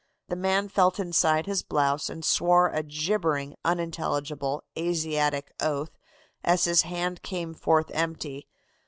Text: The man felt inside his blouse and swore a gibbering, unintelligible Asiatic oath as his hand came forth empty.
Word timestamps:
The 0.29 0.35
man 0.35 0.67
felt 0.67 0.99
inside 0.99 1.45
his 1.45 1.61
blouse 1.61 2.09
and 2.09 2.25
swore 2.25 2.69
a 2.69 2.81
gibbering, 2.81 3.53
unintelligible 3.63 4.63
Asiatic 4.75 5.53
oath 5.59 5.91
as 6.43 6.63
his 6.63 6.81
hand 6.81 7.21
came 7.21 7.53
forth 7.53 7.91
empty. 7.91 8.47